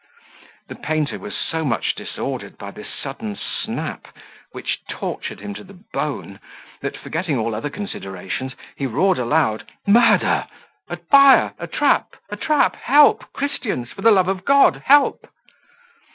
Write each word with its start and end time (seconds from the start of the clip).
The 0.67 0.73
painter 0.75 1.19
was 1.19 1.35
so 1.37 1.63
much 1.63 1.93
disordered 1.93 2.57
by 2.57 2.71
this 2.71 2.87
sudden 2.91 3.35
snap, 3.35 4.07
which 4.51 4.79
tortured 4.89 5.41
him 5.41 5.53
to 5.53 5.63
the 5.63 5.79
bone, 5.93 6.39
that, 6.81 6.97
forgetting 6.97 7.37
all 7.37 7.53
other 7.53 7.69
considerations, 7.69 8.55
he 8.75 8.87
roared 8.87 9.19
aloud, 9.19 9.69
"Murder! 9.85 10.47
a 10.89 10.97
fire! 10.97 11.53
a 11.59 11.67
trap, 11.67 12.15
a 12.31 12.35
trap! 12.35 12.75
help, 12.77 13.31
Christians, 13.31 13.91
for 13.91 14.01
the 14.01 14.09
love 14.09 14.27
of 14.27 14.43
God, 14.43 14.81
help!" 14.85 15.29